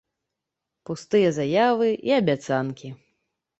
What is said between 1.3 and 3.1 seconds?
заявы і абяцанкі.